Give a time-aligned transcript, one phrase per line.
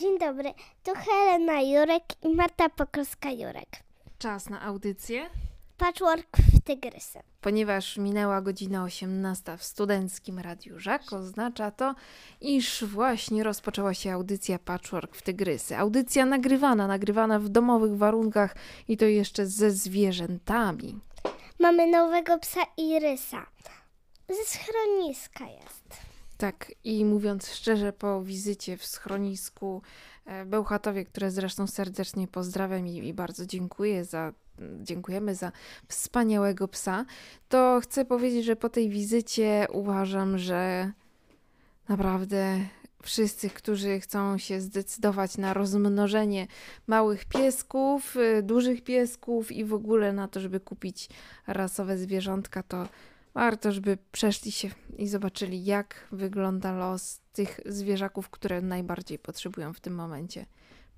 [0.00, 0.54] Dzień dobry,
[0.84, 3.82] tu Helena Jurek i Marta Pokorska-Jurek.
[4.18, 5.30] Czas na audycję.
[5.78, 7.18] Patchwork w Tygrysy.
[7.40, 11.94] Ponieważ minęła godzina 18 w studenckim Radiu Żak, oznacza to,
[12.40, 15.76] iż właśnie rozpoczęła się audycja Patchwork w Tygrysy.
[15.76, 18.56] Audycja nagrywana, nagrywana w domowych warunkach
[18.88, 21.00] i to jeszcze ze zwierzętami.
[21.60, 23.46] Mamy nowego psa Irysa.
[24.28, 26.07] Ze schroniska jest.
[26.38, 29.82] Tak, i mówiąc szczerze, po wizycie w schronisku
[30.24, 34.32] e, Bełchatowie, które zresztą serdecznie pozdrawiam i, i bardzo dziękuję za
[34.82, 35.52] dziękujemy za
[35.88, 37.04] wspaniałego psa,
[37.48, 40.92] to chcę powiedzieć, że po tej wizycie uważam, że
[41.88, 42.58] naprawdę
[43.02, 46.46] wszyscy, którzy chcą się zdecydować na rozmnożenie
[46.86, 51.08] małych piesków, y, dużych piesków i w ogóle na to, żeby kupić
[51.46, 52.88] rasowe zwierzątka, to
[53.34, 59.80] warto, żeby przeszli się i zobaczyli, jak wygląda los tych zwierzaków, które najbardziej potrzebują w
[59.80, 60.46] tym momencie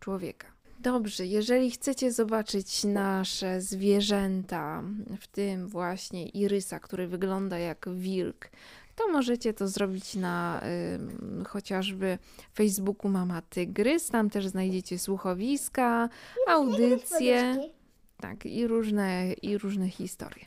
[0.00, 0.46] człowieka.
[0.80, 4.82] Dobrze, jeżeli chcecie zobaczyć nasze zwierzęta,
[5.20, 8.50] w tym właśnie irysa, który wygląda jak wilk,
[8.96, 10.62] to możecie to zrobić na
[11.40, 12.18] y, chociażby
[12.54, 14.08] Facebooku Mama Tygrys.
[14.08, 16.08] Tam też znajdziecie słuchowiska,
[16.48, 17.56] audycje.
[18.16, 20.44] Tak, i różne, i różne historie.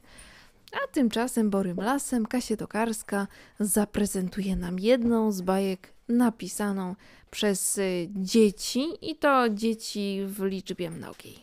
[0.74, 3.28] A tymczasem Borym Lasem Kasia Tokarska
[3.60, 6.96] zaprezentuje nam jedną z bajek napisaną
[7.32, 11.40] przez y, dzieci i to dzieci w liczbie mnogiej.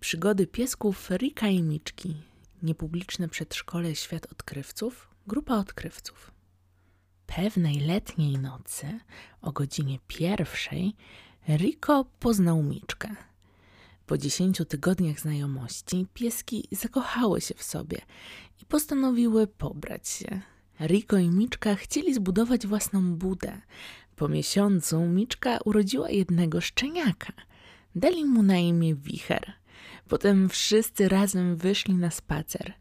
[0.00, 2.16] Przygody piesków Rika i Miczki.
[2.62, 5.08] Niepubliczne przedszkole Świat Odkrywców.
[5.26, 6.30] Grupa odkrywców.
[7.26, 8.98] Pewnej letniej nocy
[9.42, 10.94] o godzinie pierwszej
[11.48, 13.16] Riko poznał Miczkę.
[14.06, 17.98] Po dziesięciu tygodniach znajomości pieski zakochały się w sobie
[18.62, 20.40] i postanowiły pobrać się.
[20.80, 23.60] Riko i Miczka chcieli zbudować własną budę.
[24.16, 27.32] Po miesiącu Miczka urodziła jednego szczeniaka.
[27.94, 29.52] Dali mu na imię Wicher.
[30.08, 32.74] Potem wszyscy razem wyszli na spacer.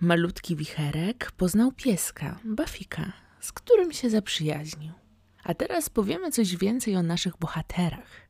[0.00, 5.01] Malutki wicherek poznał pieska, Bafika, z którym się zaprzyjaźnił.
[5.44, 8.28] A teraz powiemy coś więcej o naszych bohaterach.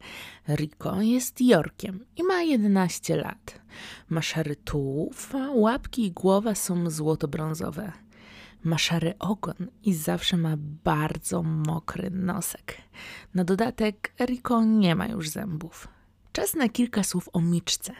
[0.48, 3.60] Rico jest Jorkiem i ma 11 lat.
[4.08, 7.92] Ma szary tułów, a łapki i głowa są złoto-brązowe.
[8.64, 12.76] Ma szary ogon i zawsze ma bardzo mokry nosek.
[13.34, 15.88] Na dodatek Rico nie ma już zębów.
[16.32, 17.92] Czas na kilka słów o Miczce.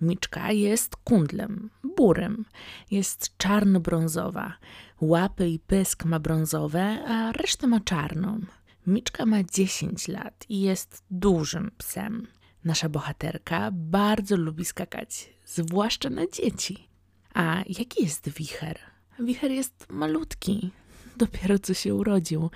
[0.00, 2.44] Miczka jest kundlem, burym.
[2.90, 4.52] Jest czarno-brązowa.
[5.00, 8.40] Łapy i pysk ma brązowe, a resztę ma czarną.
[8.86, 12.26] Miczka ma 10 lat i jest dużym psem.
[12.64, 16.88] Nasza bohaterka bardzo lubi skakać, zwłaszcza na dzieci.
[17.34, 18.78] A jaki jest wicher?
[19.18, 20.70] Wicher jest malutki,
[21.16, 22.50] dopiero co się urodził.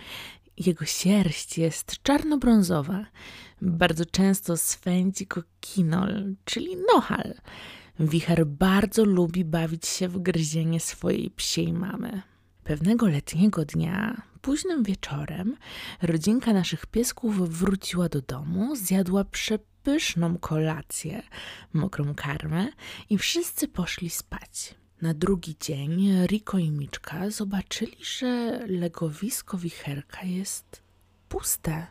[0.59, 3.07] Jego sierść jest czarno-brązowa.
[3.63, 7.35] Bardzo często swędzi go kinol, czyli nohal.
[8.01, 12.23] Wicher bardzo lubi bawić się w gryzienie swojej psiej mamy.
[12.65, 15.57] Pewnego letniego dnia, późnym wieczorem,
[16.03, 21.23] rodzinka naszych piesków wróciła do domu, zjadła przepyszną kolację,
[21.73, 22.69] mokrą karmę
[23.11, 24.75] i wszyscy poszli spać.
[25.05, 30.83] Na drugi dzień Riko i Miczka zobaczyli, że legowisko wicherka jest
[31.29, 31.87] puste.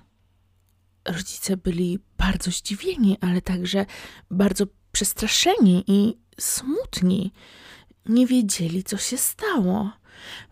[1.05, 3.85] Rodzice byli bardzo zdziwieni, ale także
[4.31, 7.33] bardzo przestraszeni i smutni.
[8.05, 9.91] Nie wiedzieli, co się stało.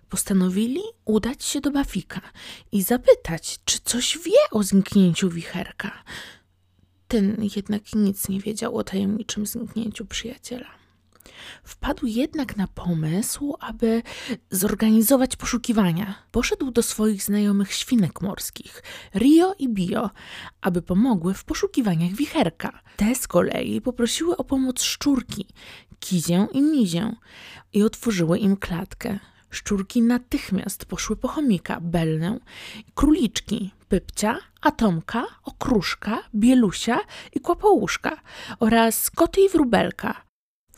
[0.10, 2.22] Postanowili udać się do Bafika
[2.72, 6.04] i zapytać, czy coś wie o zniknięciu wicherka.
[7.08, 10.81] Ten jednak nic nie wiedział o tajemniczym zniknięciu przyjaciela.
[11.64, 14.04] Wpadł jednak na pomysł, aby
[14.52, 16.16] zorganizować poszukiwania.
[16.32, 18.84] Poszedł do swoich znajomych świnek morskich,
[19.16, 20.10] Rio i Bio,
[20.62, 22.80] aby pomogły w poszukiwaniach wicherka.
[22.98, 25.46] Te z kolei poprosiły o pomoc szczurki,
[26.00, 27.16] Kizię i Mizię
[27.74, 29.20] i otworzyły im klatkę.
[29.50, 32.40] Szczurki natychmiast poszły po chomika, Belnę,
[32.96, 37.00] króliczki, Pypcia, Atomka, Okruszka, Bielusia
[37.34, 38.18] i Kłapołuszka
[38.60, 40.31] oraz koty i wróbelka.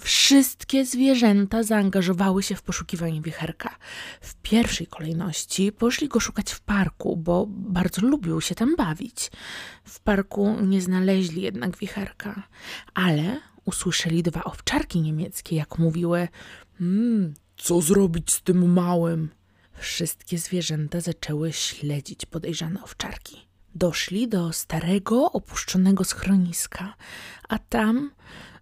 [0.03, 3.75] Wszystkie zwierzęta zaangażowały się w poszukiwanie wicherka.
[4.21, 9.31] W pierwszej kolejności poszli go szukać w parku, bo bardzo lubił się tam bawić.
[9.83, 12.43] W parku nie znaleźli jednak wicherka,
[12.93, 16.27] ale usłyszeli dwa owczarki niemieckie, jak mówiły:
[16.81, 19.29] Mmm, co zrobić z tym małym?
[19.73, 23.47] Wszystkie zwierzęta zaczęły śledzić podejrzane owczarki.
[23.75, 26.93] Doszli do starego, opuszczonego schroniska,
[27.49, 28.11] a tam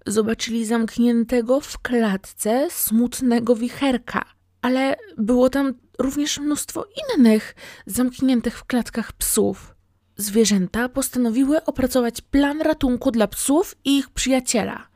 [0.08, 4.26] zobaczyli zamkniętego w klatce smutnego wicherka.
[4.62, 7.56] Ale było tam również mnóstwo innych
[7.86, 9.76] zamkniętych w klatkach psów.
[10.18, 14.88] zwierzęta postanowiły opracować plan ratunku dla psów i ich przyjaciela.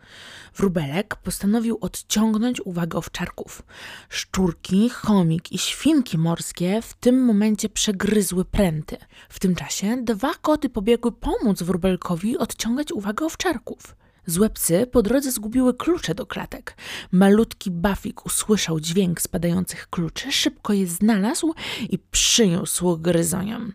[0.55, 3.61] Wróbelek postanowił odciągnąć uwagę owczarków.
[4.09, 8.97] Szczurki, chomik i świnki morskie w tym momencie przegryzły pręty.
[9.29, 13.95] W tym czasie dwa koty pobiegły pomóc wróbelkowi odciągać uwagę owczarków.
[14.27, 16.77] Złe psy po drodze zgubiły klucze do klatek.
[17.11, 21.53] Malutki Bafik usłyszał dźwięk spadających kluczy, szybko je znalazł
[21.89, 23.73] i przyniósł gryzoniom.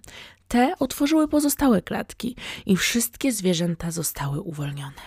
[0.48, 2.36] Te otworzyły pozostałe klatki
[2.66, 5.02] i wszystkie zwierzęta zostały uwolnione.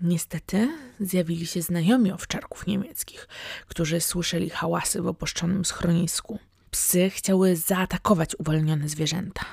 [0.00, 0.68] Niestety
[1.00, 3.28] zjawili się znajomi owczarków niemieckich,
[3.66, 6.38] którzy słyszeli hałasy w opuszczonym schronisku.
[6.70, 9.44] Psy chciały zaatakować uwolnione zwierzęta.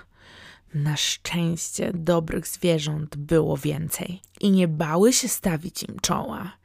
[0.74, 6.58] Na szczęście dobrych zwierząt było więcej i nie bały się stawić im czoła.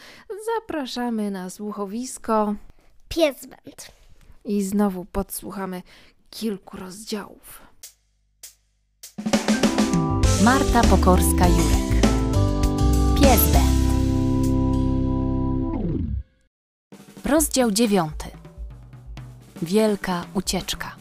[0.56, 2.56] zapraszamy na słuchowisko
[3.10, 3.92] Piesbęd.
[4.46, 5.82] i znowu podsłuchamy
[6.30, 7.62] kilku rozdziałów.
[10.44, 12.02] Marta Pokorska-Jurek.
[13.22, 13.42] Pies.
[17.26, 18.26] Rozdział dziewiąty.
[19.62, 20.96] Wielka ucieczka.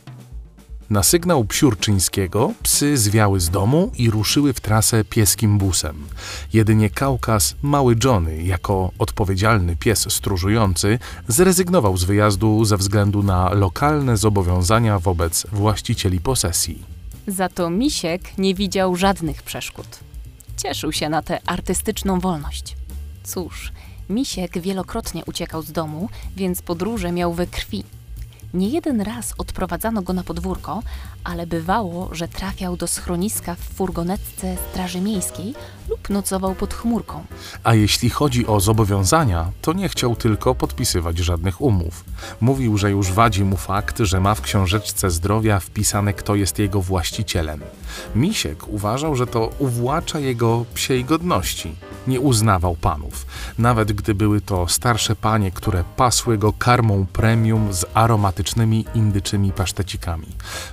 [0.91, 6.07] Na sygnał psiurczyńskiego psy zwiały z domu i ruszyły w trasę pieskim busem.
[6.53, 10.99] Jedynie Kaukaz, mały Johnny, jako odpowiedzialny pies stróżujący,
[11.29, 17.00] zrezygnował z wyjazdu ze względu na lokalne zobowiązania wobec właścicieli posesji.
[17.31, 19.87] Za to Misiek nie widział żadnych przeszkód.
[20.57, 22.77] Cieszył się na tę artystyczną wolność.
[23.25, 23.73] Cóż,
[24.09, 27.85] Misiek wielokrotnie uciekał z domu, więc podróże miał we krwi.
[28.55, 30.83] Nie jeden raz odprowadzano go na podwórko,
[31.25, 35.55] ale bywało, że trafiał do schroniska w furgonetce Straży Miejskiej
[35.89, 37.25] lub nocował pod chmurką.
[37.65, 42.05] A jeśli chodzi o zobowiązania, to nie chciał tylko podpisywać żadnych umów.
[42.41, 46.83] Mówił, że już wadzi mu fakt, że ma w książeczce zdrowia wpisane, kto jest jego
[46.83, 47.61] właścicielem.
[48.15, 51.75] Misiek uważał, że to uwłacza jego psiej godności.
[52.07, 53.27] Nie uznawał panów,
[53.59, 58.40] nawet gdy były to starsze panie, które pasły go karmą premium z aromatycznymi
[58.95, 60.27] indyczymi pasztecikami.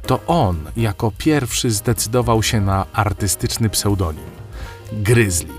[0.06, 4.30] To on jako pierwszy zdecydował się na artystyczny pseudonim
[4.92, 5.54] Grizzly,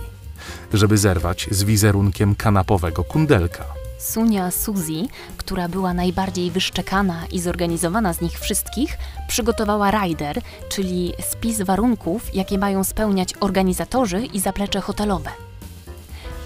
[0.73, 3.65] żeby zerwać z wizerunkiem kanapowego kundelka.
[3.99, 11.63] Sunia Suzy, która była najbardziej wyszczekana i zorganizowana z nich wszystkich, przygotowała rider, czyli spis
[11.63, 15.48] warunków, jakie mają spełniać organizatorzy i zaplecze hotelowe.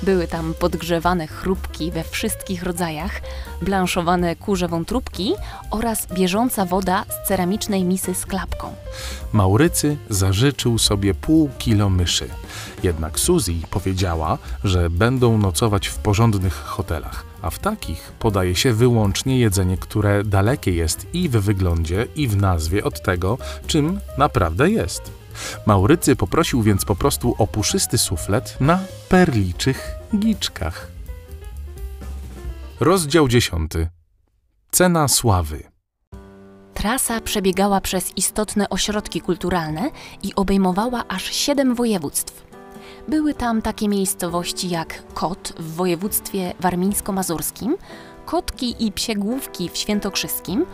[0.02, 3.20] Były tam podgrzewane chrupki we wszystkich rodzajach,
[3.62, 5.34] blanszowane kurze wątróbki
[5.70, 8.74] oraz bieżąca woda z ceramicznej misy z klapką.
[9.32, 12.28] Maurycy zażyczył sobie pół kilo myszy.
[12.82, 19.38] Jednak Suzy powiedziała, że będą nocować w porządnych hotelach, a w takich podaje się wyłącznie
[19.38, 25.21] jedzenie, które dalekie jest i w wyglądzie, i w nazwie od tego, czym naprawdę jest.
[25.66, 30.88] Maurycy poprosił więc po prostu o puszysty suflet na perliczych giczkach.
[32.80, 33.72] Rozdział 10.
[34.70, 35.62] Cena sławy.
[36.74, 39.90] Trasa przebiegała przez istotne ośrodki kulturalne
[40.22, 42.46] i obejmowała aż siedem województw.
[43.08, 47.76] Były tam takie miejscowości jak Kot w województwie warmińsko-mazurskim,
[48.26, 50.66] Kotki i Psiegłówki w Świętokrzyskim,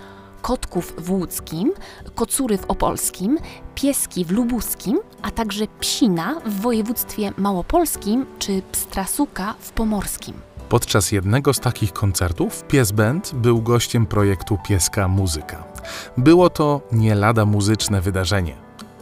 [0.42, 1.72] Kotków w Łódzkim,
[2.14, 3.38] Kocury w Opolskim,
[3.74, 10.34] Pieski w Lubuskim, a także Psina w województwie małopolskim czy Pstrasuka w pomorskim.
[10.68, 15.64] Podczas jednego z takich koncertów Pies Band był gościem projektu Pieska Muzyka.
[16.16, 18.56] Było to nie lada muzyczne wydarzenie.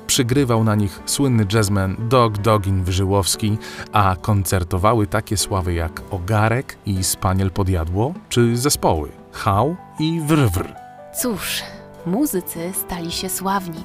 [0.06, 3.58] Przygrywał na nich słynny jazzman Dog Dogin Wyżyłowski,
[3.92, 10.85] a koncertowały takie sławy jak Ogarek i Spaniel Podjadło, czy zespoły Hał i Wrwr.
[11.18, 11.62] Cóż,
[12.06, 13.84] muzycy stali się sławni.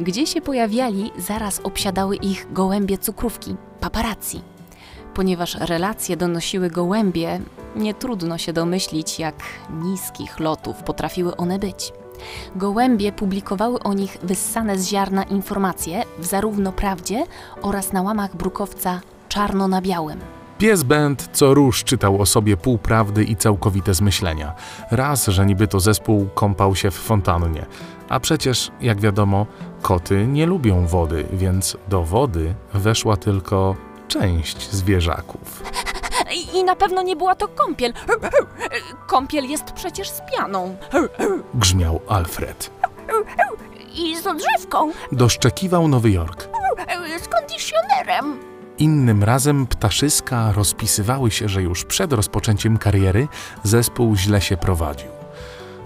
[0.00, 3.56] Gdzie się pojawiali, zaraz obsiadały ich gołębie cukrówki.
[3.80, 4.42] paparazzi.
[5.14, 7.40] Ponieważ relacje donosiły gołębie,
[7.76, 9.34] nie trudno się domyślić, jak
[9.70, 11.92] niskich lotów potrafiły one być.
[12.56, 17.24] Gołębie publikowały o nich wyssane z ziarna informacje w zarówno prawdzie
[17.62, 20.39] oraz na łamach brukowca czarno na białym.
[20.60, 24.54] Pies Bent co róż czytał o sobie półprawdy i całkowite zmyślenia.
[24.90, 27.66] Raz, że niby to zespół kąpał się w fontannie.
[28.08, 29.46] A przecież, jak wiadomo,
[29.82, 33.76] koty nie lubią wody, więc do wody weszła tylko
[34.08, 35.62] część zwierzaków.
[36.54, 37.92] I, na pewno nie była to kąpiel.
[39.06, 40.76] Kąpiel jest przecież z pianą.
[41.54, 42.70] Grzmiał Alfred.
[43.94, 44.92] I z odżywką.
[45.12, 46.48] Doszczekiwał Nowy Jork.
[47.22, 48.49] Z kondicionerem.
[48.80, 53.28] Innym razem ptaszyska rozpisywały się, że już przed rozpoczęciem kariery
[53.62, 55.19] zespół źle się prowadził.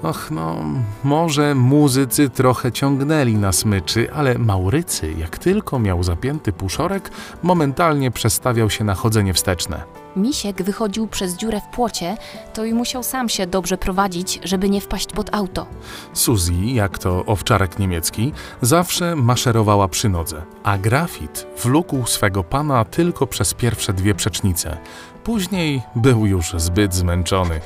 [0.04, 0.56] Och, no,
[1.04, 7.10] może muzycy trochę ciągnęli na smyczy, ale Maurycy, jak tylko miał zapięty puszorek,
[7.42, 9.82] momentalnie przestawiał się na chodzenie wsteczne.
[10.16, 12.16] Misiek wychodził przez dziurę w płocie,
[12.54, 15.66] to i musiał sam się dobrze prowadzić, żeby nie wpaść pod auto.
[16.12, 18.32] Suzy, jak to owczarek niemiecki,
[18.62, 24.76] zawsze maszerowała przy nodze, a grafit wlókł swego pana tylko przez pierwsze dwie przecznice.
[25.24, 27.60] Później był już zbyt zmęczony.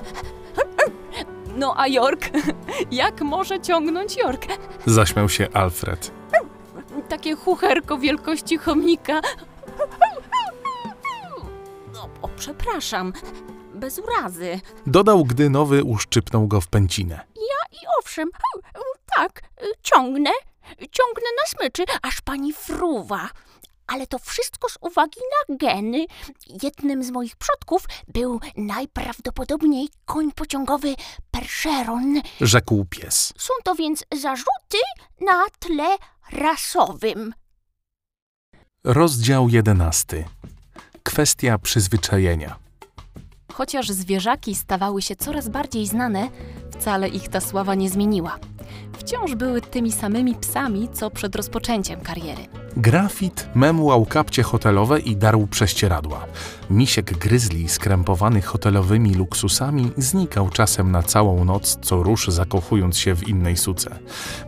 [1.59, 2.31] No a York?
[2.91, 4.47] Jak może ciągnąć York?
[4.87, 6.11] Zaśmiał się Alfred.
[7.09, 9.21] Takie chucherko wielkości chomika.
[11.95, 13.13] No, o, przepraszam.
[13.75, 14.61] Bez urazy.
[14.87, 17.21] Dodał, gdy nowy uszczypnął go w pęcinę.
[17.73, 18.31] I owszem,
[19.17, 19.43] tak,
[19.83, 20.31] ciągnę,
[20.79, 23.29] ciągnę na smyczy, aż pani fruwa.
[23.89, 26.07] Ale to wszystko z uwagi na geny.
[26.63, 30.95] Jednym z moich przodków był najprawdopodobniej koń pociągowy
[31.31, 32.21] Percheron.
[32.41, 33.33] Rzekł pies.
[33.39, 34.79] Są to więc zarzuty
[35.21, 35.97] na tle
[36.33, 37.35] rasowym.
[38.85, 40.25] Rozdział jedenasty.
[41.03, 42.68] Kwestia przyzwyczajenia.
[43.59, 46.29] Chociaż zwierzaki stawały się coraz bardziej znane,
[46.71, 48.39] wcale ich ta sława nie zmieniła.
[48.99, 52.43] Wciąż były tymi samymi psami, co przed rozpoczęciem kariery.
[52.77, 56.27] Grafit memłał kapcie hotelowe i darł prześcieradła.
[56.71, 63.29] Misiek gryzli, skrępowany hotelowymi luksusami, znikał czasem na całą noc, co rusz zakochując się w
[63.29, 63.99] innej suce.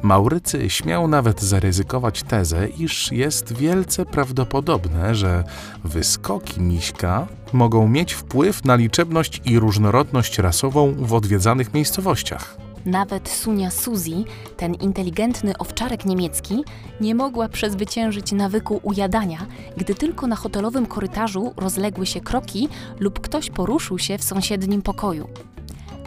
[0.03, 5.45] Maurycy śmiał nawet zaryzykować tezę, iż jest wielce prawdopodobne, że
[5.85, 12.57] wyskoki miśka mogą mieć wpływ na liczebność i różnorodność rasową w odwiedzanych miejscowościach.
[12.87, 14.25] Nawet Sunia Suzy,
[14.57, 16.65] ten inteligentny owczarek niemiecki,
[17.01, 22.69] nie mogła przezwyciężyć nawyku ujadania, gdy tylko na hotelowym korytarzu rozległy się kroki
[23.01, 25.29] lub ktoś poruszył się w sąsiednim pokoju.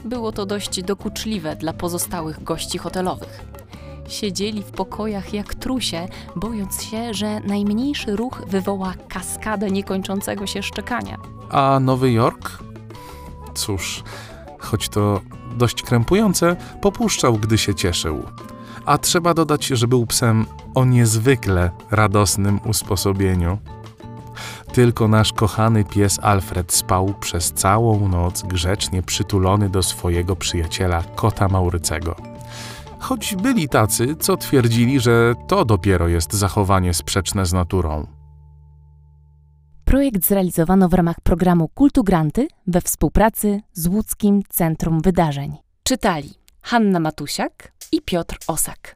[0.05, 3.62] Było to dość dokuczliwe dla pozostałych gości hotelowych.
[4.07, 11.17] Siedzieli w pokojach jak trusie, bojąc się, że najmniejszy ruch wywoła kaskadę niekończącego się szczekania.
[11.50, 12.63] A Nowy Jork?
[13.53, 14.03] Cóż,
[14.60, 15.22] choć to
[15.57, 18.24] dość krępujące, popuszczał, gdy się cieszył.
[18.86, 20.45] A trzeba dodać, że był psem
[20.75, 23.57] o niezwykle radosnym usposobieniu.
[24.74, 31.48] Tylko nasz kochany pies Alfred spał przez całą noc grzecznie przytulony do swojego przyjaciela kota
[31.48, 32.33] Maurycego.
[33.03, 38.07] Choć byli tacy, co twierdzili, że to dopiero jest zachowanie sprzeczne z naturą.
[39.86, 45.57] Projekt zrealizowano w ramach programu Kultu Granty we współpracy z Łódzkim Centrum Wydarzeń.
[45.83, 46.29] Czytali
[46.62, 48.95] Hanna Matusiak i Piotr Osak.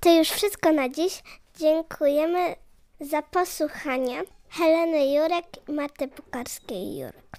[0.00, 1.22] To już wszystko na dziś.
[1.58, 2.54] Dziękujemy
[3.00, 4.22] za posłuchanie
[4.58, 7.36] Heleny Jurek i Marty Pukarskiej-Jurek.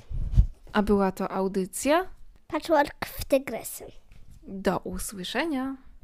[0.74, 2.06] A była to audycja?
[2.48, 3.86] Patchwork w Tygrysy.
[4.44, 5.76] Do usłyszenia.